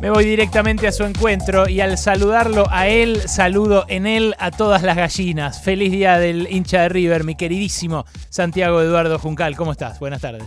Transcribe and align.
Me 0.00 0.10
voy 0.10 0.24
directamente 0.24 0.86
a 0.86 0.92
su 0.92 1.02
encuentro 1.02 1.68
y 1.68 1.80
al 1.80 1.98
saludarlo 1.98 2.66
a 2.70 2.86
él, 2.86 3.20
saludo 3.28 3.84
en 3.88 4.06
él 4.06 4.36
a 4.38 4.52
todas 4.52 4.84
las 4.84 4.96
gallinas. 4.96 5.60
Feliz 5.60 5.90
día 5.90 6.18
del 6.18 6.46
hincha 6.50 6.82
de 6.82 6.88
River, 6.88 7.24
mi 7.24 7.34
queridísimo 7.34 8.04
Santiago 8.30 8.80
Eduardo 8.80 9.18
Juncal. 9.18 9.56
¿Cómo 9.56 9.72
estás? 9.72 9.98
Buenas 9.98 10.20
tardes. 10.20 10.44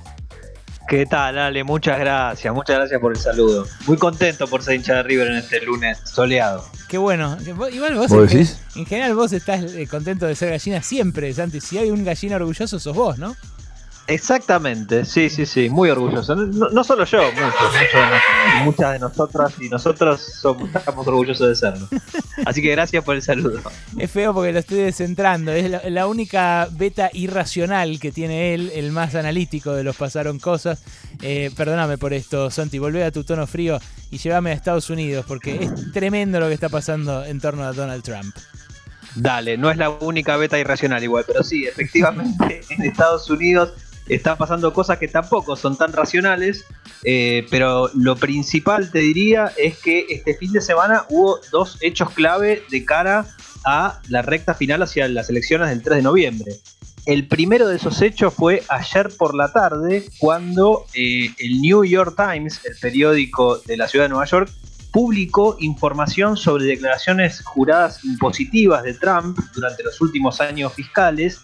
¿Qué 0.87 1.05
tal, 1.05 1.37
Ale? 1.37 1.65
Muchas 1.65 1.99
gracias, 1.99 2.53
muchas 2.53 2.77
gracias 2.77 3.01
por 3.01 3.11
el 3.11 3.17
saludo. 3.19 3.65
Muy 3.87 3.97
contento 3.97 4.47
por 4.47 4.63
ser 4.63 4.75
hincha 4.75 4.95
de 4.95 5.03
River 5.03 5.27
en 5.27 5.37
este 5.37 5.59
lunes 5.61 5.99
soleado. 6.05 6.65
Qué 6.87 6.97
bueno. 6.97 7.37
Igual 7.45 7.95
vos, 7.95 8.07
¿Vos 8.09 8.31
decís? 8.31 8.57
en 8.75 8.85
general 8.85 9.15
vos 9.15 9.33
estás 9.33 9.63
eh, 9.73 9.85
contento 9.87 10.25
de 10.27 10.35
ser 10.35 10.49
gallina 10.49 10.81
siempre, 10.81 11.33
Santi. 11.33 11.59
Si 11.59 11.77
hay 11.77 11.91
un 11.91 12.05
gallina 12.05 12.37
orgulloso 12.37 12.79
sos 12.79 12.95
vos, 12.95 13.17
¿no? 13.17 13.35
Exactamente, 14.07 15.05
sí, 15.05 15.29
sí, 15.29 15.45
sí, 15.45 15.69
muy 15.69 15.89
orgulloso. 15.89 16.35
No, 16.35 16.69
no 16.69 16.83
solo 16.83 17.05
yo, 17.05 17.21
muchos, 17.31 17.43
muchos, 17.43 18.65
muchas 18.65 18.93
de 18.93 18.99
nosotras 18.99 19.53
y 19.61 19.69
nosotros 19.69 20.21
somos, 20.41 20.73
estamos 20.73 21.07
orgullosos 21.07 21.47
de 21.47 21.55
serlo. 21.55 21.87
Así 22.45 22.61
que 22.61 22.71
gracias 22.71 23.03
por 23.03 23.15
el 23.15 23.21
saludo. 23.21 23.61
Es 23.97 24.11
feo 24.11 24.33
porque 24.33 24.51
lo 24.51 24.59
estoy 24.59 24.79
descentrando. 24.79 25.51
Es 25.51 25.69
la, 25.69 25.81
la 25.89 26.07
única 26.07 26.67
beta 26.71 27.09
irracional 27.13 27.99
que 27.99 28.11
tiene 28.11 28.53
él, 28.53 28.71
el 28.75 28.91
más 28.91 29.15
analítico 29.15 29.73
de 29.73 29.83
los 29.83 29.95
pasaron 29.95 30.39
cosas. 30.39 30.83
Eh, 31.21 31.51
perdóname 31.55 31.97
por 31.97 32.13
esto, 32.13 32.49
Santi. 32.49 32.79
Volvé 32.79 33.03
a 33.03 33.11
tu 33.11 33.23
tono 33.23 33.47
frío 33.47 33.79
y 34.09 34.17
llévame 34.17 34.51
a 34.51 34.53
Estados 34.53 34.89
Unidos 34.89 35.25
porque 35.27 35.63
es 35.63 35.91
tremendo 35.93 36.39
lo 36.39 36.47
que 36.47 36.53
está 36.53 36.69
pasando 36.69 37.23
en 37.23 37.39
torno 37.39 37.63
a 37.63 37.71
Donald 37.71 38.03
Trump. 38.03 38.35
Dale, 39.15 39.57
no 39.57 39.69
es 39.69 39.77
la 39.77 39.89
única 39.89 40.37
beta 40.37 40.57
irracional 40.57 41.03
igual, 41.03 41.25
pero 41.27 41.43
sí, 41.43 41.65
efectivamente 41.65 42.61
en 42.69 42.83
Estados 42.83 43.29
Unidos 43.29 43.73
están 44.15 44.37
pasando 44.37 44.73
cosas 44.73 44.97
que 44.97 45.07
tampoco 45.07 45.55
son 45.55 45.77
tan 45.77 45.93
racionales, 45.93 46.65
eh, 47.03 47.45
pero 47.49 47.89
lo 47.93 48.17
principal 48.17 48.91
te 48.91 48.99
diría 48.99 49.51
es 49.57 49.77
que 49.79 50.05
este 50.09 50.35
fin 50.35 50.51
de 50.51 50.59
semana 50.59 51.05
hubo 51.09 51.39
dos 51.51 51.77
hechos 51.81 52.09
clave 52.11 52.61
de 52.69 52.83
cara 52.83 53.25
a 53.63 54.01
la 54.09 54.21
recta 54.21 54.53
final 54.53 54.81
hacia 54.83 55.07
las 55.07 55.29
elecciones 55.29 55.69
del 55.69 55.81
3 55.81 55.97
de 55.97 56.01
noviembre. 56.01 56.51
El 57.05 57.27
primero 57.27 57.67
de 57.67 57.77
esos 57.77 58.01
hechos 58.01 58.33
fue 58.33 58.63
ayer 58.67 59.09
por 59.17 59.33
la 59.33 59.51
tarde, 59.51 60.05
cuando 60.19 60.85
eh, 60.93 61.29
el 61.39 61.61
New 61.61 61.83
York 61.85 62.15
Times, 62.15 62.61
el 62.65 62.75
periódico 62.79 63.57
de 63.59 63.77
la 63.77 63.87
ciudad 63.87 64.05
de 64.05 64.09
Nueva 64.09 64.25
York, 64.25 64.51
publicó 64.91 65.55
información 65.59 66.35
sobre 66.35 66.65
declaraciones 66.65 67.41
juradas 67.43 68.03
impositivas 68.03 68.83
de 68.83 68.93
Trump 68.93 69.39
durante 69.55 69.83
los 69.83 70.01
últimos 70.01 70.41
años 70.41 70.73
fiscales 70.73 71.39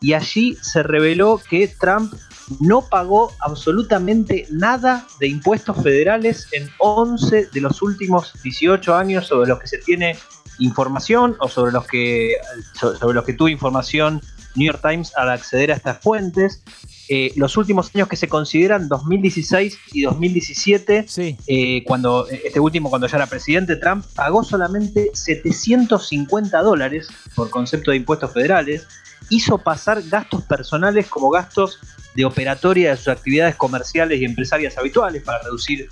y 0.00 0.12
allí 0.12 0.56
se 0.60 0.82
reveló 0.82 1.40
que 1.48 1.68
Trump 1.68 2.12
no 2.60 2.82
pagó 2.82 3.32
absolutamente 3.40 4.46
nada 4.50 5.06
de 5.18 5.28
impuestos 5.28 5.82
federales 5.82 6.46
en 6.52 6.68
11 6.78 7.48
de 7.52 7.60
los 7.60 7.82
últimos 7.82 8.32
18 8.42 8.94
años 8.94 9.26
sobre 9.26 9.48
los 9.48 9.58
que 9.58 9.66
se 9.66 9.78
tiene 9.78 10.16
información 10.58 11.36
o 11.40 11.48
sobre 11.48 11.72
los 11.72 11.86
que 11.86 12.34
sobre 12.74 13.14
los 13.14 13.24
que 13.24 13.32
tuvo 13.34 13.48
información 13.48 14.22
New 14.54 14.66
York 14.66 14.80
Times 14.80 15.12
al 15.16 15.30
acceder 15.30 15.70
a 15.70 15.74
estas 15.74 15.98
fuentes. 16.00 16.62
Eh, 17.08 17.32
los 17.36 17.56
últimos 17.56 17.94
años 17.94 18.08
que 18.08 18.16
se 18.16 18.26
consideran 18.28 18.88
2016 18.88 19.78
y 19.92 20.02
2017, 20.02 21.04
Sí. 21.08 21.36
eh, 21.46 21.84
cuando 21.84 22.26
este 22.28 22.58
último 22.58 22.90
cuando 22.90 23.06
ya 23.06 23.18
era 23.18 23.26
presidente 23.26 23.76
Trump 23.76 24.04
pagó 24.14 24.42
solamente 24.42 25.10
750 25.14 26.62
dólares 26.62 27.08
por 27.34 27.50
concepto 27.50 27.90
de 27.90 27.98
impuestos 27.98 28.32
federales, 28.32 28.86
hizo 29.30 29.58
pasar 29.58 30.02
gastos 30.02 30.42
personales 30.42 31.06
como 31.08 31.30
gastos 31.30 31.78
de 32.14 32.24
operatoria 32.24 32.90
de 32.90 32.96
sus 32.96 33.08
actividades 33.08 33.56
comerciales 33.56 34.20
y 34.20 34.24
empresarias 34.24 34.76
habituales 34.78 35.22
para 35.22 35.42
reducir 35.42 35.88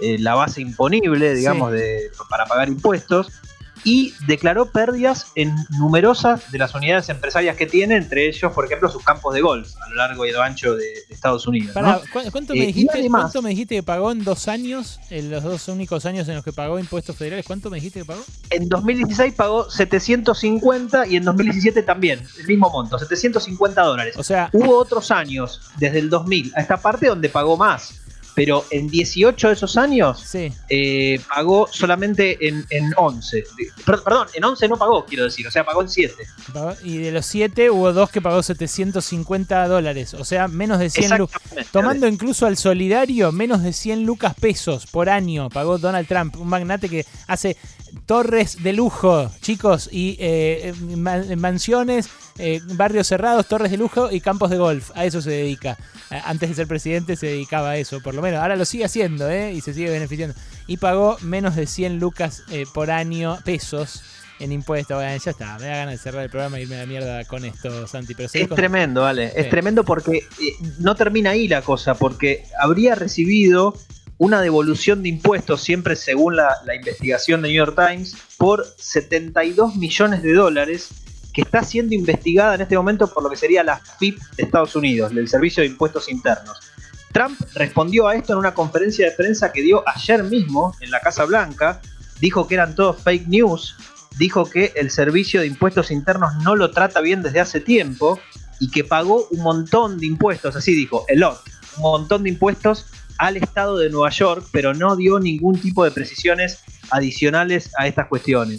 eh, 0.00 0.18
la 0.18 0.34
base 0.34 0.60
imponible, 0.60 1.34
digamos, 1.34 1.72
de, 1.72 2.10
para 2.28 2.46
pagar 2.46 2.68
impuestos. 2.68 3.28
Y 3.84 4.14
declaró 4.26 4.70
pérdidas 4.70 5.26
en 5.34 5.54
numerosas 5.78 6.50
de 6.52 6.58
las 6.58 6.74
unidades 6.74 7.08
empresarias 7.08 7.56
que 7.56 7.66
tiene, 7.66 7.96
entre 7.96 8.28
ellos, 8.28 8.52
por 8.52 8.64
ejemplo, 8.64 8.90
sus 8.90 9.02
campos 9.04 9.34
de 9.34 9.40
golf 9.40 9.70
a 9.84 9.88
lo 9.90 9.96
largo 9.96 10.26
y 10.26 10.30
a 10.30 10.32
lo 10.34 10.42
ancho 10.42 10.74
de, 10.74 10.84
de 10.84 11.14
Estados 11.14 11.46
Unidos. 11.46 11.68
¿no? 11.68 11.74
Pará, 11.74 12.00
¿cu- 12.12 12.20
¿cuánto, 12.30 12.54
me 12.54 12.60
Eh, 12.60 12.64
y 12.64 12.66
dijiste, 12.68 12.98
además- 12.98 13.22
¿Cuánto 13.22 13.42
me 13.42 13.50
dijiste 13.50 13.74
que 13.76 13.82
pagó 13.82 14.10
en 14.12 14.24
dos 14.24 14.48
años? 14.48 15.00
En 15.10 15.30
los 15.30 15.42
dos 15.42 15.68
únicos 15.68 16.04
años 16.06 16.28
en 16.28 16.34
los 16.36 16.44
que 16.44 16.52
pagó 16.52 16.78
impuestos 16.78 17.16
federales. 17.16 17.44
¿Cuánto 17.46 17.70
me 17.70 17.76
dijiste 17.76 18.00
que 18.00 18.04
pagó? 18.06 18.22
En 18.50 18.68
2016 18.68 19.34
pagó 19.34 19.68
750 19.70 21.06
y 21.06 21.16
en 21.16 21.24
2017 21.24 21.82
también, 21.82 22.20
el 22.38 22.46
mismo 22.46 22.70
monto, 22.70 22.98
750 22.98 23.82
dólares. 23.82 24.14
O 24.16 24.22
sea, 24.22 24.50
Hubo 24.52 24.78
otros 24.78 25.10
años, 25.10 25.60
desde 25.78 25.98
el 26.00 26.10
2000 26.10 26.52
a 26.56 26.60
esta 26.60 26.76
parte, 26.76 27.06
donde 27.06 27.28
pagó 27.28 27.56
más. 27.56 28.00
Pero 28.44 28.64
en 28.70 28.88
18 28.88 29.48
de 29.48 29.52
esos 29.54 29.76
años 29.76 30.20
sí. 30.24 30.52
eh, 30.68 31.20
pagó 31.28 31.68
solamente 31.70 32.46
en, 32.48 32.64
en 32.70 32.92
11. 32.96 33.44
Per- 33.84 34.02
Perdón, 34.02 34.28
en 34.34 34.44
11 34.44 34.68
no 34.68 34.76
pagó, 34.76 35.04
quiero 35.04 35.24
decir, 35.24 35.46
o 35.46 35.50
sea, 35.50 35.64
pagó 35.64 35.82
en 35.82 35.88
7. 35.88 36.14
pagó- 36.52 36.74
Y 36.84 36.98
de 36.98 37.12
los 37.12 37.26
siete 37.26 37.70
hubo 37.70 37.92
dos 37.92 38.10
que 38.10 38.20
pagó 38.22 38.42
750 38.42 39.66
dólares. 39.68 40.14
O 40.14 40.24
sea, 40.24 40.48
menos 40.48 40.78
de 40.78 40.90
100 40.90 41.18
lucas. 41.18 41.40
Tomando 41.72 42.06
incluso 42.06 42.46
al 42.46 42.56
solidario, 42.56 43.32
menos 43.32 43.62
de 43.62 43.72
100 43.72 44.04
lucas 44.04 44.34
pesos 44.40 44.86
por 44.86 45.08
año 45.08 45.48
pagó 45.50 45.78
Donald 45.78 46.06
Trump, 46.08 46.36
un 46.36 46.48
magnate 46.48 46.88
que 46.88 47.04
hace 47.26 47.56
torres 48.06 48.62
de 48.62 48.72
lujo, 48.72 49.30
chicos, 49.40 49.88
y 49.90 50.16
eh, 50.20 50.74
ma- 50.96 51.22
mansiones, 51.36 52.08
eh, 52.38 52.60
barrios 52.74 53.06
cerrados, 53.06 53.46
torres 53.46 53.70
de 53.70 53.76
lujo 53.78 54.10
y 54.10 54.20
campos 54.20 54.50
de 54.50 54.56
golf. 54.58 54.90
A 54.94 55.04
eso 55.04 55.20
se 55.20 55.30
dedica. 55.30 55.76
Antes 56.24 56.48
de 56.50 56.54
ser 56.54 56.66
presidente 56.66 57.16
se 57.16 57.26
dedicaba 57.26 57.70
a 57.70 57.76
eso, 57.76 58.00
por 58.00 58.14
lo 58.14 58.22
menos. 58.22 58.40
Ahora 58.40 58.56
lo 58.56 58.64
sigue 58.64 58.84
haciendo, 58.84 59.28
¿eh? 59.28 59.52
Y 59.52 59.60
se 59.60 59.74
sigue 59.74 59.90
beneficiando. 59.90 60.34
Y 60.66 60.76
pagó 60.78 61.18
menos 61.20 61.56
de 61.56 61.66
100 61.66 61.98
lucas 61.98 62.42
eh, 62.50 62.64
por 62.72 62.90
año, 62.90 63.38
pesos. 63.44 64.02
En 64.40 64.52
impuestos, 64.52 64.96
bueno, 64.96 65.20
ya 65.20 65.30
está, 65.32 65.58
me 65.58 65.66
da 65.66 65.78
ganas 65.78 65.94
de 65.94 65.98
cerrar 65.98 66.22
el 66.22 66.30
programa 66.30 66.58
e 66.58 66.62
irme 66.62 66.76
a 66.76 66.80
la 66.82 66.86
mierda 66.86 67.24
con 67.24 67.44
esto, 67.44 67.88
Santi. 67.88 68.14
Pero 68.14 68.28
Es 68.32 68.46
con- 68.46 68.56
tremendo, 68.56 69.00
vale. 69.02 69.30
Sí. 69.30 69.34
Es 69.38 69.50
tremendo 69.50 69.82
porque 69.84 70.18
eh, 70.18 70.52
no 70.78 70.94
termina 70.94 71.30
ahí 71.30 71.48
la 71.48 71.60
cosa, 71.62 71.94
porque 71.94 72.44
habría 72.56 72.94
recibido 72.94 73.76
una 74.16 74.40
devolución 74.40 75.02
de 75.02 75.08
impuestos, 75.08 75.60
siempre 75.60 75.96
según 75.96 76.36
la, 76.36 76.54
la 76.66 76.76
investigación 76.76 77.42
de 77.42 77.48
New 77.48 77.56
York 77.56 77.74
Times, 77.76 78.16
por 78.36 78.64
72 78.78 79.74
millones 79.74 80.22
de 80.22 80.32
dólares, 80.32 80.88
que 81.38 81.42
está 81.42 81.62
siendo 81.62 81.94
investigada 81.94 82.56
en 82.56 82.62
este 82.62 82.76
momento 82.76 83.06
por 83.06 83.22
lo 83.22 83.30
que 83.30 83.36
sería 83.36 83.62
la 83.62 83.78
FIP 83.78 84.18
de 84.36 84.42
Estados 84.42 84.74
Unidos, 84.74 85.14
del 85.14 85.28
Servicio 85.28 85.60
de 85.60 85.68
Impuestos 85.68 86.08
Internos. 86.08 86.58
Trump 87.12 87.38
respondió 87.54 88.08
a 88.08 88.16
esto 88.16 88.32
en 88.32 88.40
una 88.40 88.54
conferencia 88.54 89.08
de 89.08 89.12
prensa 89.14 89.52
que 89.52 89.62
dio 89.62 89.88
ayer 89.88 90.24
mismo 90.24 90.74
en 90.80 90.90
la 90.90 90.98
Casa 90.98 91.24
Blanca, 91.26 91.80
dijo 92.20 92.48
que 92.48 92.56
eran 92.56 92.74
todos 92.74 93.00
fake 93.04 93.28
news, 93.28 93.76
dijo 94.18 94.50
que 94.50 94.72
el 94.74 94.90
Servicio 94.90 95.40
de 95.40 95.46
Impuestos 95.46 95.92
Internos 95.92 96.34
no 96.42 96.56
lo 96.56 96.72
trata 96.72 97.00
bien 97.00 97.22
desde 97.22 97.38
hace 97.38 97.60
tiempo 97.60 98.18
y 98.58 98.72
que 98.72 98.82
pagó 98.82 99.28
un 99.30 99.40
montón 99.40 100.00
de 100.00 100.06
impuestos, 100.06 100.56
así 100.56 100.74
dijo, 100.74 101.04
el 101.06 101.20
lot, 101.20 101.40
un 101.76 101.82
montón 101.82 102.24
de 102.24 102.30
impuestos 102.30 102.86
al 103.18 103.36
estado 103.36 103.78
de 103.78 103.90
Nueva 103.90 104.10
York, 104.10 104.44
pero 104.50 104.74
no 104.74 104.96
dio 104.96 105.20
ningún 105.20 105.56
tipo 105.60 105.84
de 105.84 105.92
precisiones 105.92 106.58
adicionales 106.90 107.70
a 107.78 107.86
estas 107.86 108.08
cuestiones. 108.08 108.58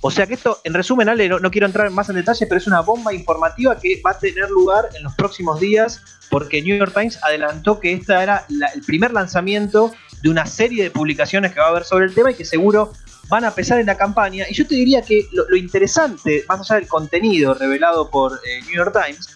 O 0.00 0.10
sea 0.10 0.26
que 0.26 0.34
esto, 0.34 0.60
en 0.64 0.74
resumen, 0.74 1.08
Ale, 1.08 1.28
no, 1.28 1.50
quiero 1.50 1.66
entrar 1.66 1.90
más 1.90 2.08
en 2.08 2.16
detalle, 2.16 2.46
pero 2.46 2.58
es 2.58 2.66
una 2.66 2.80
bomba 2.80 3.12
informativa 3.12 3.78
que 3.78 4.00
va 4.04 4.12
a 4.12 4.18
tener 4.18 4.48
lugar 4.48 4.88
en 4.96 5.02
los 5.02 5.14
próximos 5.14 5.58
días, 5.58 6.00
porque 6.30 6.62
New 6.62 6.76
York 6.78 6.92
Times 6.94 7.18
adelantó 7.22 7.80
que 7.80 7.92
esta 7.92 8.22
era 8.22 8.46
el 8.48 8.82
primer 8.82 9.12
lanzamiento 9.12 9.92
de 10.22 10.30
una 10.30 10.46
serie 10.46 10.84
de 10.84 10.90
publicaciones 10.90 11.52
que 11.52 11.60
va 11.60 11.66
a 11.66 11.70
haber 11.70 11.84
sobre 11.84 12.06
el 12.06 12.14
tema 12.14 12.30
y 12.30 12.34
que 12.34 12.44
seguro 12.44 12.92
van 13.28 13.44
a 13.44 13.50
pesar 13.50 13.80
en 13.80 13.86
la 13.86 13.96
campaña. 13.96 14.46
Y 14.48 14.54
yo 14.54 14.66
te 14.66 14.76
diría 14.76 15.02
que 15.02 15.26
lo, 15.32 15.48
lo 15.48 15.56
interesante, 15.56 16.44
más 16.48 16.60
allá 16.60 16.80
del 16.80 16.88
contenido 16.88 17.54
revelado 17.54 18.08
por 18.08 18.40
eh, 18.46 18.60
New 18.66 18.76
York 18.76 18.92
Times, 18.92 19.28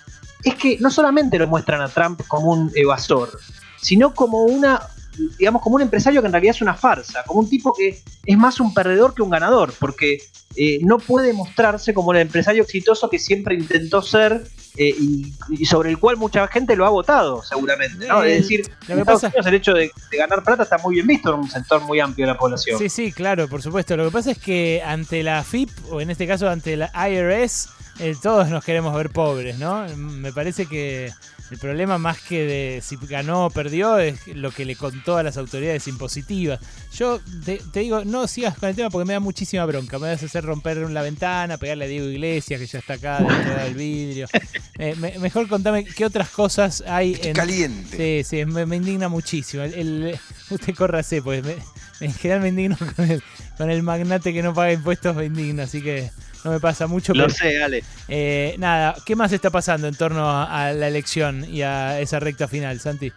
es 0.45 0.55
que 0.55 0.79
no 0.81 0.91
solamente 0.91 1.39
lo 1.39 1.47
muestran 1.47 1.81
a 1.81 1.89
Trump 1.89 2.21
como 2.29 2.53
un 2.53 2.73
evasor, 2.75 3.39
sino 3.81 4.15
como 4.15 4.45
una, 4.45 4.81
digamos, 5.39 5.63
como 5.63 5.77
un 5.77 5.83
empresario 5.83 6.21
que 6.21 6.27
en 6.27 6.33
realidad 6.33 6.55
es 6.55 6.63
una 6.63 6.75
farsa, 6.75 7.23
como 7.27 7.41
un 7.41 7.49
tipo 7.51 7.73
que 7.73 8.01
es 8.25 8.39
más 8.39 8.61
un 8.61 8.73
perdedor 8.75 9.15
que 9.15 9.23
un 9.23 9.31
ganador, 9.31 9.73
porque 9.79 10.19
eh, 10.57 10.79
no 10.83 10.99
puede 10.99 11.33
mostrarse 11.33 11.95
como 11.95 12.13
el 12.13 12.19
empresario 12.21 12.63
exitoso 12.63 13.09
que 13.11 13.19
siempre 13.19 13.55
intentó 13.55 14.03
ser 14.03 14.45
eh, 14.77 14.89
y, 14.99 15.35
y 15.51 15.67
sobre 15.67 15.91
el 15.91 15.99
cual 15.99 16.17
mucha 16.17 16.47
gente 16.49 16.77
lo 16.77 16.87
ha 16.87 16.91
votado, 16.91 17.43
seguramente. 17.43 18.07
¿no? 18.07 18.23
Eh, 18.23 18.37
Es 18.37 18.43
decir, 18.43 18.71
lo 18.89 18.97
que 18.97 19.05
pasa- 19.05 19.27
Unidos 19.29 19.47
el 19.47 19.55
hecho 19.55 19.73
de, 19.75 19.91
de 20.11 20.17
ganar 20.17 20.43
plata 20.43 20.63
está 20.63 20.79
muy 20.79 20.95
bien 20.95 21.07
visto 21.07 21.33
en 21.35 21.41
un 21.41 21.51
sector 21.51 21.83
muy 21.83 22.01
amplio 22.01 22.27
de 22.27 22.33
la 22.33 22.39
población. 22.39 22.79
Sí, 22.79 22.89
sí, 22.89 23.13
claro, 23.13 23.49
por 23.49 23.61
supuesto. 23.63 23.97
Lo 23.97 24.05
que 24.07 24.11
pasa 24.11 24.31
es 24.31 24.39
que 24.39 24.83
ante 24.85 25.23
la 25.23 25.43
FIP, 25.45 25.69
o 25.91 26.01
en 26.01 26.11
este 26.11 26.27
caso 26.27 26.49
ante 26.49 26.77
la 26.79 26.91
IRS, 27.09 27.69
eh, 27.99 28.15
todos 28.23 28.49
nos 28.49 28.65
queremos 28.65 28.95
ver 28.95 29.11
pobres, 29.11 29.59
¿no? 29.59 29.87
Me 29.97 30.33
parece 30.33 30.67
que 30.67 31.13
el 31.51 31.59
problema 31.59 31.99
más 31.99 32.19
que 32.19 32.45
de 32.47 32.81
si 32.83 32.97
ganó 32.97 33.47
o 33.47 33.51
perdió 33.51 33.99
es 33.99 34.27
lo 34.29 34.51
que 34.51 34.65
le 34.65 34.75
contó 34.77 35.19
a 35.19 35.23
las 35.23 35.37
autoridades 35.37 35.87
impositivas. 35.87 36.61
Yo 36.95 37.21
te, 37.45 37.59
te 37.73 37.81
digo, 37.81 38.05
no 38.07 38.27
sigas 38.27 38.57
con 38.57 38.71
el 38.71 38.77
tema 38.77 38.89
porque 38.89 39.05
me 39.05 39.13
da 39.13 39.21
muchísima 39.21 39.65
bronca. 39.67 39.99
Me 39.99 40.09
vas 40.09 40.23
a 40.23 40.27
hacer 40.27 40.45
romper 40.45 40.79
la 40.79 41.03
ventana, 41.03 41.59
pegarle 41.59 41.85
a 41.85 41.89
Diego 41.89 42.07
Iglesias, 42.07 42.59
que 42.61 42.67
ya 42.67 42.79
está 42.79 42.95
acá 42.95 43.23
dentro 43.23 43.55
del 43.55 43.75
vidrio. 43.75 44.27
Eh, 44.79 44.95
me- 44.97 45.19
mejor 45.19 45.47
contame 45.49 45.85
qué 45.85 46.07
otras 46.07 46.31
cosas 46.31 46.83
hay 46.87 47.19
en, 47.23 47.35
Caliente. 47.35 48.25
Sí, 48.25 48.29
sí, 48.39 48.45
me, 48.47 48.65
me 48.65 48.77
indigna 48.77 49.09
muchísimo. 49.11 49.63
El, 49.65 49.75
el- 49.75 50.19
usted 50.51 50.75
córrase, 50.75 51.21
pues 51.21 51.45
me, 51.45 51.57
En 52.01 52.13
general 52.15 52.41
me 52.41 52.49
indigno 52.49 52.77
con 52.97 53.11
el, 53.11 53.23
con 53.59 53.71
el 53.71 53.83
magnate 53.83 54.33
que 54.33 54.43
no 54.43 54.55
paga 54.55 54.73
impuestos, 54.73 55.15
me 55.15 55.27
indigno, 55.27 55.63
así 55.63 55.83
que 55.83 56.11
no 56.45 56.51
me 56.51 56.61
pasa 56.61 56.87
mucho. 56.87 57.15
Lo 57.15 57.25
pero, 57.27 57.35
sé, 57.35 57.63
Ale. 57.63 57.85
eh, 58.09 58.55
nada, 58.59 58.95
¿qué 59.05 59.15
más 59.17 59.33
está 59.33 59.51
pasando 59.51 59.87
en 59.89 59.95
torno 59.95 60.29
a, 60.29 60.69
a 60.69 60.73
la 60.73 60.89
elección 60.89 61.45
y 61.49 61.63
a 61.63 62.01
esa 62.01 62.21
recta 62.21 62.49
final, 62.49 62.81
Santi? 62.81 63.13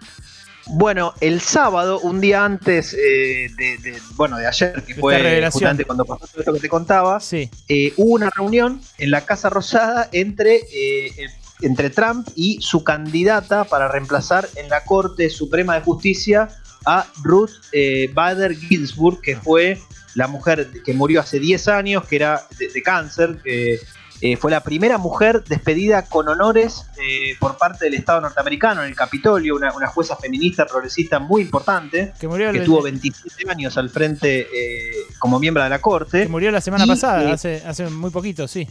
Bueno, 0.67 1.13
el 1.21 1.41
sábado, 1.41 1.99
un 1.99 2.19
día 2.19 2.43
antes 2.43 2.93
eh, 2.95 3.51
de, 3.55 3.77
de- 3.77 4.01
bueno, 4.15 4.37
de 4.37 4.47
ayer, 4.47 4.73
que 4.83 4.91
Esta 4.93 4.99
fue 5.01 5.17
revelación. 5.19 5.51
justamente 5.51 5.85
cuando 5.85 6.05
pasó 6.05 6.25
todo 6.25 6.39
esto 6.39 6.53
que 6.53 6.59
te 6.59 6.69
contaba, 6.69 7.19
Sí, 7.19 7.49
eh, 7.69 7.93
hubo 7.97 8.15
una 8.15 8.31
reunión 8.35 8.81
en 8.97 9.11
la 9.11 9.21
Casa 9.25 9.49
Rosada 9.49 10.09
entre, 10.11 10.55
eh, 10.73 11.11
el- 11.17 11.29
entre 11.61 11.91
Trump 11.91 12.27
y 12.35 12.59
su 12.61 12.83
candidata 12.83 13.65
para 13.65 13.87
reemplazar 13.89 14.47
en 14.55 14.67
la 14.69 14.83
Corte 14.83 15.29
Suprema 15.29 15.75
de 15.75 15.81
Justicia 15.81 16.49
a 16.83 17.05
Ruth 17.23 17.51
eh, 17.71 18.09
Bader 18.13 18.55
Ginsburg, 18.55 19.21
que 19.21 19.35
fue 19.35 19.79
la 20.15 20.27
mujer 20.27 20.69
que 20.83 20.93
murió 20.93 21.21
hace 21.21 21.39
10 21.39 21.67
años, 21.67 22.05
que 22.07 22.15
era 22.17 22.41
de, 22.57 22.69
de 22.69 22.81
cáncer, 22.81 23.37
que 23.43 23.79
eh, 24.21 24.37
fue 24.37 24.49
la 24.49 24.61
primera 24.63 24.97
mujer 24.97 25.43
despedida 25.43 26.05
con 26.05 26.27
honores 26.29 26.85
eh, 26.97 27.35
por 27.37 27.57
parte 27.57 27.85
del 27.85 27.95
Estado 27.95 28.21
norteamericano 28.21 28.81
en 28.81 28.89
el 28.89 28.95
Capitolio, 28.95 29.55
una, 29.55 29.73
una 29.73 29.87
jueza 29.87 30.15
feminista 30.15 30.65
progresista 30.65 31.19
muy 31.19 31.41
importante, 31.41 32.13
que 32.19 32.27
murió, 32.27 32.51
que 32.53 32.59
el- 32.59 32.65
tuvo 32.65 32.81
27 32.81 33.43
años 33.51 33.77
al 33.77 33.89
frente 33.89 34.47
eh, 34.53 34.91
como 35.19 35.37
miembro 35.37 35.61
de 35.63 35.69
la 35.69 35.79
Corte. 35.81 36.23
que 36.23 36.29
murió 36.29 36.49
la 36.49 36.61
semana 36.61 36.85
Y, 36.85 36.87
pasada, 36.87 37.33
hace, 37.33 37.61
hace 37.67 37.87
muy 37.89 38.09
poquito, 38.09 38.47
sí. 38.47 38.65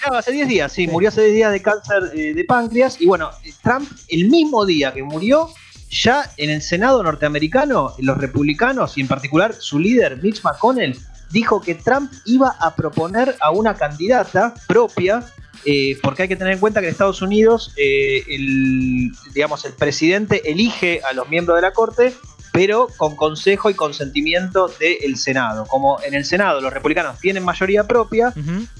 Claro, 0.00 0.16
hace 0.18 0.32
10 0.32 0.48
días, 0.48 0.72
sí, 0.72 0.86
Sí. 0.86 0.90
murió 0.90 1.08
hace 1.10 1.22
10 1.22 1.34
días 1.34 1.52
de 1.52 1.60
cáncer 1.62 2.02
de 2.12 2.44
páncreas. 2.46 3.00
Y 3.00 3.06
bueno, 3.06 3.30
Trump, 3.62 3.90
el 4.08 4.28
mismo 4.30 4.64
día 4.64 4.92
que 4.94 5.02
murió, 5.02 5.48
ya 5.90 6.30
en 6.36 6.50
el 6.50 6.62
Senado 6.62 7.02
norteamericano, 7.02 7.94
los 7.98 8.18
republicanos 8.18 8.98
y 8.98 9.00
en 9.00 9.08
particular 9.08 9.54
su 9.54 9.78
líder, 9.78 10.22
Mitch 10.22 10.42
McConnell, 10.42 10.98
dijo 11.30 11.60
que 11.60 11.74
Trump 11.74 12.12
iba 12.24 12.54
a 12.58 12.74
proponer 12.74 13.36
a 13.40 13.50
una 13.50 13.74
candidata 13.74 14.54
propia. 14.66 15.24
eh, 15.64 15.98
porque 16.02 16.22
hay 16.22 16.28
que 16.28 16.36
tener 16.36 16.52
en 16.52 16.60
cuenta 16.60 16.80
que 16.80 16.86
en 16.86 16.92
Estados 16.92 17.20
Unidos 17.20 17.74
eh, 17.76 18.22
el, 18.28 19.10
digamos, 19.34 19.64
el 19.64 19.72
presidente 19.72 20.48
elige 20.48 21.00
a 21.08 21.12
los 21.12 21.28
miembros 21.28 21.56
de 21.56 21.62
la 21.62 21.72
corte, 21.72 22.14
pero 22.52 22.86
con 22.96 23.16
consejo 23.16 23.68
y 23.68 23.74
consentimiento 23.74 24.68
del 24.80 25.16
Senado. 25.16 25.66
Como 25.66 26.00
en 26.02 26.14
el 26.14 26.24
Senado 26.24 26.60
los 26.60 26.72
republicanos 26.72 27.18
tienen 27.18 27.44
mayoría 27.44 27.84
propia, 27.86 28.32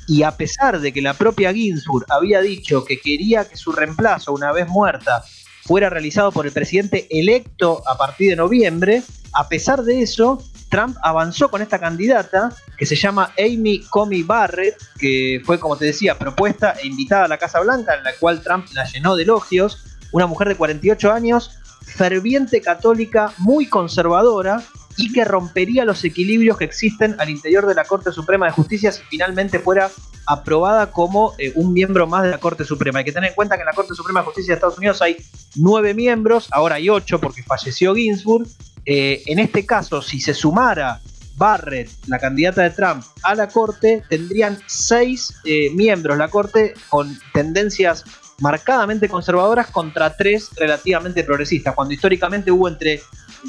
y 0.06 0.22
a 0.22 0.36
pesar 0.36 0.80
de 0.80 0.92
que 0.92 1.02
la 1.02 1.14
propia 1.14 1.52
Ginsburg 1.52 2.06
había 2.08 2.40
dicho 2.40 2.84
que 2.84 3.00
quería 3.00 3.48
que 3.48 3.56
su 3.56 3.72
reemplazo, 3.72 4.32
una 4.32 4.52
vez 4.52 4.68
muerta, 4.68 5.24
fuera 5.68 5.90
realizado 5.90 6.32
por 6.32 6.46
el 6.46 6.52
presidente 6.52 7.06
electo 7.10 7.82
a 7.86 7.98
partir 7.98 8.30
de 8.30 8.36
noviembre, 8.36 9.02
a 9.34 9.50
pesar 9.50 9.82
de 9.82 10.00
eso, 10.00 10.42
Trump 10.70 10.96
avanzó 11.02 11.50
con 11.50 11.60
esta 11.60 11.78
candidata 11.78 12.56
que 12.78 12.86
se 12.86 12.96
llama 12.96 13.34
Amy 13.38 13.80
Comey 13.90 14.22
Barrett, 14.22 14.78
que 14.98 15.42
fue, 15.44 15.60
como 15.60 15.76
te 15.76 15.84
decía, 15.84 16.16
propuesta 16.16 16.74
e 16.82 16.86
invitada 16.86 17.26
a 17.26 17.28
la 17.28 17.36
Casa 17.36 17.60
Blanca, 17.60 17.94
en 17.96 18.02
la 18.02 18.14
cual 18.18 18.42
Trump 18.42 18.64
la 18.72 18.86
llenó 18.86 19.14
de 19.14 19.24
elogios. 19.24 19.84
Una 20.10 20.26
mujer 20.26 20.48
de 20.48 20.56
48 20.56 21.12
años, 21.12 21.50
ferviente 21.82 22.62
católica, 22.62 23.34
muy 23.36 23.66
conservadora 23.66 24.62
y 24.96 25.12
que 25.12 25.26
rompería 25.26 25.84
los 25.84 26.02
equilibrios 26.02 26.56
que 26.56 26.64
existen 26.64 27.14
al 27.18 27.28
interior 27.28 27.66
de 27.66 27.74
la 27.74 27.84
Corte 27.84 28.10
Suprema 28.10 28.46
de 28.46 28.52
Justicia 28.52 28.90
si 28.90 29.02
finalmente 29.02 29.58
fuera 29.58 29.90
aprobada 30.28 30.90
como 30.90 31.32
eh, 31.38 31.52
un 31.54 31.72
miembro 31.72 32.06
más 32.06 32.22
de 32.22 32.30
la 32.30 32.38
Corte 32.38 32.64
Suprema. 32.64 32.98
Hay 32.98 33.04
que 33.06 33.12
tener 33.12 33.30
en 33.30 33.34
cuenta 33.34 33.56
que 33.56 33.62
en 33.62 33.66
la 33.66 33.72
Corte 33.72 33.94
Suprema 33.94 34.20
de 34.20 34.26
Justicia 34.26 34.52
de 34.52 34.56
Estados 34.56 34.76
Unidos 34.76 35.00
hay 35.00 35.16
nueve 35.56 35.94
miembros, 35.94 36.48
ahora 36.50 36.74
hay 36.74 36.90
ocho 36.90 37.18
porque 37.18 37.42
falleció 37.42 37.94
Ginsburg. 37.94 38.46
Eh, 38.84 39.22
en 39.26 39.38
este 39.38 39.64
caso, 39.64 40.02
si 40.02 40.20
se 40.20 40.34
sumara 40.34 41.00
Barrett, 41.36 41.90
la 42.08 42.18
candidata 42.18 42.62
de 42.62 42.70
Trump, 42.70 43.02
a 43.22 43.34
la 43.34 43.48
Corte, 43.48 44.02
tendrían 44.10 44.58
seis 44.66 45.34
eh, 45.44 45.70
miembros 45.70 46.18
la 46.18 46.28
Corte 46.28 46.74
con 46.90 47.18
tendencias 47.32 48.04
marcadamente 48.40 49.08
conservadoras 49.08 49.68
contra 49.68 50.14
tres 50.14 50.50
relativamente 50.56 51.24
progresistas, 51.24 51.74
cuando 51.74 51.94
históricamente 51.94 52.50
hubo 52.50 52.68
entre 52.68 53.00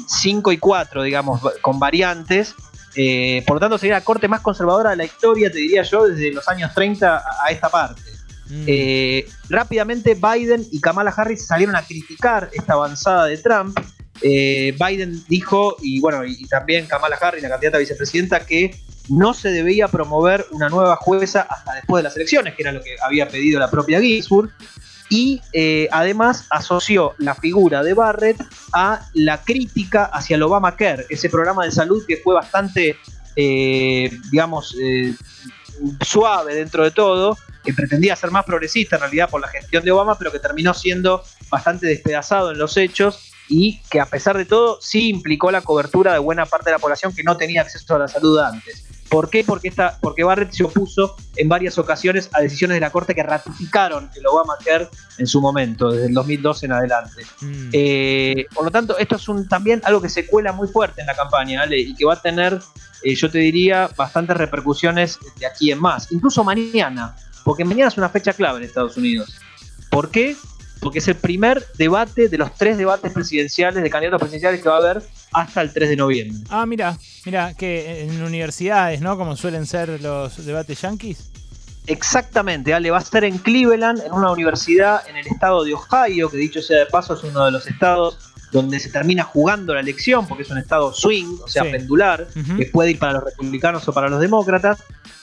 5 0.06 0.52
y 0.52 0.58
4, 0.58 1.02
digamos, 1.02 1.40
con 1.60 1.78
variantes. 1.78 2.54
Eh, 2.94 3.42
por 3.46 3.56
lo 3.56 3.60
tanto, 3.60 3.78
sería 3.78 3.96
la 3.96 4.04
corte 4.04 4.28
más 4.28 4.40
conservadora 4.40 4.90
de 4.90 4.96
la 4.96 5.04
historia, 5.04 5.50
te 5.50 5.58
diría 5.58 5.82
yo, 5.82 6.08
desde 6.08 6.32
los 6.32 6.46
años 6.48 6.72
30 6.74 7.22
a, 7.44 7.50
esta 7.50 7.68
parte. 7.68 8.02
Mm. 8.48 8.64
Eh, 8.66 9.28
rápidamente 9.48 10.14
Biden 10.14 10.66
y 10.72 10.80
Kamala 10.80 11.10
Harris 11.16 11.46
salieron 11.46 11.76
a 11.76 11.82
criticar 11.82 12.50
esta 12.52 12.72
avanzada 12.72 13.26
de 13.26 13.38
Trump. 13.38 13.78
Eh, 14.22 14.76
Biden 14.78 15.22
dijo, 15.28 15.76
y 15.80 16.00
bueno, 16.00 16.24
y, 16.24 16.32
y 16.38 16.46
también 16.46 16.86
Kamala 16.86 17.16
Harris, 17.16 17.42
la 17.42 17.48
candidata 17.48 17.76
a 17.76 17.80
vicepresidenta, 17.80 18.44
que 18.44 18.74
no 19.08 19.34
se 19.34 19.50
debía 19.50 19.88
promover 19.88 20.46
una 20.50 20.68
nueva 20.68 20.96
jueza 20.96 21.42
hasta 21.42 21.74
después 21.74 22.02
de 22.02 22.08
las 22.08 22.16
elecciones, 22.16 22.54
que 22.54 22.62
era 22.62 22.72
lo 22.72 22.82
que 22.82 22.96
había 23.02 23.28
pedido 23.28 23.58
la 23.58 23.70
propia 23.70 24.00
Ginsburg. 24.00 24.50
Y 25.10 25.42
eh, 25.52 25.88
además 25.90 26.46
asoció 26.50 27.14
la 27.18 27.34
figura 27.34 27.82
de 27.82 27.94
Barrett 27.94 28.40
a 28.72 29.08
la 29.12 29.42
crítica 29.42 30.04
hacia 30.04 30.36
el 30.36 30.42
Obamacare, 30.44 31.04
ese 31.10 31.28
programa 31.28 31.64
de 31.64 31.72
salud 31.72 32.04
que 32.06 32.16
fue 32.16 32.34
bastante, 32.34 32.96
eh, 33.34 34.10
digamos, 34.30 34.76
eh, 34.80 35.14
suave 36.00 36.54
dentro 36.54 36.84
de 36.84 36.92
todo, 36.92 37.36
que 37.64 37.74
pretendía 37.74 38.14
ser 38.14 38.30
más 38.30 38.44
progresista 38.44 38.96
en 38.96 39.02
realidad 39.02 39.28
por 39.28 39.40
la 39.40 39.48
gestión 39.48 39.84
de 39.84 39.90
Obama, 39.90 40.16
pero 40.16 40.30
que 40.30 40.38
terminó 40.38 40.72
siendo 40.74 41.24
bastante 41.50 41.86
despedazado 41.86 42.52
en 42.52 42.58
los 42.58 42.76
hechos 42.76 43.32
y 43.48 43.82
que 43.90 44.00
a 44.00 44.06
pesar 44.06 44.38
de 44.38 44.44
todo 44.44 44.78
sí 44.80 45.08
implicó 45.08 45.50
la 45.50 45.60
cobertura 45.60 46.12
de 46.12 46.20
buena 46.20 46.46
parte 46.46 46.70
de 46.70 46.76
la 46.76 46.78
población 46.78 47.12
que 47.12 47.24
no 47.24 47.36
tenía 47.36 47.62
acceso 47.62 47.96
a 47.96 47.98
la 47.98 48.08
salud 48.08 48.38
antes. 48.38 48.84
¿Por 49.10 49.28
qué? 49.28 49.42
Porque, 49.42 49.66
esta, 49.68 49.98
porque 50.00 50.22
Barrett 50.22 50.52
se 50.52 50.62
opuso 50.62 51.16
en 51.34 51.48
varias 51.48 51.78
ocasiones 51.78 52.30
a 52.32 52.40
decisiones 52.40 52.76
de 52.76 52.80
la 52.80 52.90
Corte 52.90 53.12
que 53.12 53.24
ratificaron 53.24 54.08
el 54.14 54.24
Obamacare 54.24 54.88
en 55.18 55.26
su 55.26 55.40
momento, 55.40 55.90
desde 55.90 56.06
el 56.06 56.14
2012 56.14 56.66
en 56.66 56.72
adelante. 56.72 57.22
Mm. 57.40 57.70
Eh, 57.72 58.46
por 58.54 58.64
lo 58.64 58.70
tanto, 58.70 58.96
esto 58.98 59.16
es 59.16 59.28
un, 59.28 59.48
también 59.48 59.82
algo 59.84 60.00
que 60.00 60.08
se 60.08 60.26
cuela 60.26 60.52
muy 60.52 60.68
fuerte 60.68 61.00
en 61.00 61.08
la 61.08 61.16
campaña, 61.16 61.62
Ale, 61.62 61.80
y 61.80 61.94
que 61.96 62.04
va 62.04 62.14
a 62.14 62.22
tener, 62.22 62.60
eh, 63.02 63.14
yo 63.16 63.28
te 63.28 63.38
diría, 63.38 63.90
bastantes 63.96 64.36
repercusiones 64.36 65.18
de 65.40 65.46
aquí 65.46 65.72
en 65.72 65.80
más. 65.80 66.12
Incluso 66.12 66.44
mañana, 66.44 67.16
porque 67.42 67.64
mañana 67.64 67.88
es 67.88 67.98
una 67.98 68.10
fecha 68.10 68.32
clave 68.32 68.58
en 68.58 68.64
Estados 68.64 68.96
Unidos. 68.96 69.40
¿Por 69.90 70.10
qué? 70.10 70.36
Porque 70.80 70.98
es 70.98 71.08
el 71.08 71.16
primer 71.16 71.64
debate 71.76 72.28
de 72.28 72.38
los 72.38 72.54
tres 72.54 72.78
debates 72.78 73.12
presidenciales, 73.12 73.82
de 73.82 73.90
candidatos 73.90 74.20
presidenciales 74.20 74.62
que 74.62 74.68
va 74.68 74.76
a 74.76 74.78
haber 74.78 75.02
hasta 75.32 75.60
el 75.60 75.72
3 75.72 75.90
de 75.90 75.96
noviembre. 75.96 76.38
Ah, 76.48 76.66
mira, 76.66 76.96
mira, 77.24 77.54
que 77.54 78.02
en 78.02 78.22
universidades, 78.22 79.00
¿no? 79.00 79.16
Como 79.16 79.36
suelen 79.36 79.66
ser 79.66 80.00
los 80.00 80.44
debates 80.44 80.80
yanquis. 80.80 81.30
Exactamente, 81.86 82.72
Ale, 82.72 82.90
va 82.90 82.98
a 82.98 83.02
estar 83.02 83.24
en 83.24 83.38
Cleveland, 83.38 84.02
en 84.04 84.12
una 84.12 84.30
universidad 84.30 85.02
en 85.08 85.16
el 85.16 85.26
estado 85.26 85.64
de 85.64 85.74
Ohio, 85.74 86.30
que 86.30 86.36
dicho 86.36 86.62
sea 86.62 86.78
de 86.78 86.86
paso 86.86 87.14
es 87.14 87.24
uno 87.24 87.44
de 87.44 87.50
los 87.50 87.66
estados 87.66 88.29
donde 88.52 88.80
se 88.80 88.90
termina 88.90 89.22
jugando 89.22 89.74
la 89.74 89.80
elección, 89.80 90.26
porque 90.26 90.42
es 90.42 90.50
un 90.50 90.58
estado 90.58 90.92
swing, 90.92 91.38
o 91.42 91.48
sea, 91.48 91.64
Sí. 91.64 91.70
pendular, 91.70 92.26
que 92.56 92.66
puede 92.66 92.90
ir 92.90 92.98
para 92.98 93.14
los 93.14 93.24
republicanos 93.24 93.86
o 93.88 93.92
para 93.92 94.08
los 94.08 94.20
demócratas. 94.20 94.82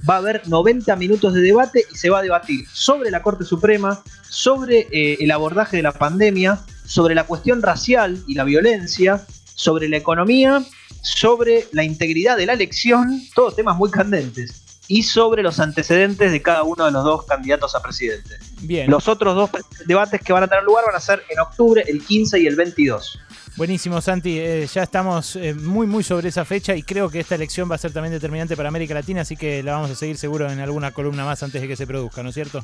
Va 0.10 0.16
a 0.16 0.18
haber 0.18 0.48
90 0.48 0.96
minutos 0.96 1.34
de 1.34 1.42
debate 1.42 1.86
y 1.92 1.96
se 1.96 2.10
va 2.10 2.20
a 2.20 2.22
debatir 2.22 2.66
sobre 2.72 3.12
la 3.12 3.22
Corte 3.22 3.44
Suprema, 3.44 4.02
sobre 4.30 4.88
eh, 4.92 5.18
el 5.20 5.32
abordaje 5.32 5.78
de 5.78 5.84
la 5.84 5.92
pandemia, 5.92 6.60
sobre 6.86 7.16
la 7.16 7.26
cuestión 7.26 7.62
racial 7.62 8.18
y 8.28 8.36
la 8.36 8.44
violencia, 8.44 9.26
sobre 9.56 9.90
la 9.90 9.98
economía, 9.98 10.64
sobre 11.02 11.68
la 11.72 11.84
integridad 11.84 12.38
de 12.38 12.46
la 12.46 12.54
elección, 12.54 13.22
todos 13.36 13.56
temas 13.56 13.76
muy 13.76 13.90
candentes, 13.90 14.64
y 14.88 15.04
sobre 15.04 15.44
los 15.44 15.60
antecedentes 15.60 16.32
de 16.32 16.42
cada 16.42 16.64
uno 16.64 16.86
de 16.86 16.92
los 16.92 17.04
dos 17.04 17.26
candidatos 17.26 17.76
a 17.76 17.82
presidente. 17.82 18.38
Bien, 18.62 18.90
Los 18.90 19.08
otros 19.08 19.36
dos 19.36 19.50
debates 19.86 20.22
que 20.22 20.34
van 20.34 20.44
a 20.44 20.48
tener 20.48 20.64
lugar 20.64 20.86
van 20.86 20.96
a 20.96 21.00
ser 21.00 21.24
en 21.30 21.40
octubre, 21.40 21.84
el 21.88 22.04
15 22.04 22.40
y 22.40 22.48
el 22.48 22.56
22. 22.56 23.20
buenísimo 23.58 24.00
Santi, 24.02 24.40
Eh, 24.40 24.68
ya 24.72 24.84
estamos 24.84 25.36
eh, 25.36 25.54
muy 25.54 25.88
muy 25.88 26.04
sobre 26.04 26.30
esa 26.30 26.46
fecha 26.46 26.76
y 26.76 26.84
creo 26.84 27.10
que 27.10 27.20
esta 27.20 27.36
elección 27.36 27.70
va 27.70 27.76
a 27.76 27.80
ser 27.80 27.92
también 27.92 28.14
determinante 28.14 28.56
para 28.56 28.70
América 28.70 28.94
Latina, 28.94 29.22
así 29.22 29.36
que 29.36 29.64
la 29.64 29.74
vamos 29.74 29.92
a 29.92 29.96
seguir 29.96 30.18
seguro 30.18 30.50
en 30.50 30.60
alguna 30.60 30.92
columna 30.92 31.26
más 31.26 31.44
antes 31.44 31.62
de 31.62 31.68
que 31.68 31.76
se 31.76 31.88
produzca, 31.88 32.24
¿no 32.24 32.30
es 32.30 32.36
cierto? 32.36 32.64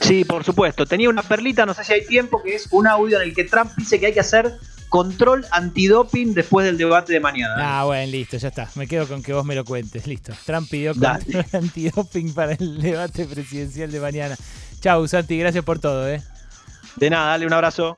Sí, 0.00 0.24
por 0.24 0.44
supuesto. 0.44 0.86
Tenía 0.86 1.08
una 1.10 1.22
perlita, 1.22 1.66
no 1.66 1.74
sé 1.74 1.84
si 1.84 1.92
hay 1.92 2.06
tiempo, 2.06 2.42
que 2.42 2.54
es 2.54 2.68
un 2.70 2.86
audio 2.86 3.20
en 3.20 3.28
el 3.28 3.34
que 3.34 3.44
Trump 3.44 3.70
dice 3.76 4.00
que 4.00 4.06
hay 4.06 4.14
que 4.14 4.20
hacer 4.20 4.58
control 4.90 5.46
antidoping 5.52 6.34
después 6.34 6.66
del 6.66 6.76
debate 6.76 7.14
de 7.14 7.20
mañana. 7.20 7.54
Ah, 7.80 7.84
bueno, 7.84 8.10
listo, 8.12 8.36
ya 8.36 8.48
está. 8.48 8.68
Me 8.74 8.86
quedo 8.86 9.08
con 9.08 9.22
que 9.22 9.32
vos 9.32 9.46
me 9.46 9.54
lo 9.54 9.64
cuentes. 9.64 10.06
Listo. 10.06 10.34
Trump 10.44 10.68
pidió 10.68 10.92
Dale. 10.92 11.24
control 11.24 11.46
antidoping 11.62 12.34
para 12.34 12.52
el 12.52 12.82
debate 12.82 13.24
presidencial 13.24 13.90
de 13.90 14.00
mañana. 14.00 14.36
Chau, 14.80 15.08
Santi, 15.08 15.38
gracias 15.38 15.64
por 15.64 15.78
todo, 15.78 16.06
¿eh? 16.08 16.22
De 16.96 17.08
nada, 17.08 17.30
dale 17.30 17.46
un 17.46 17.52
abrazo. 17.52 17.96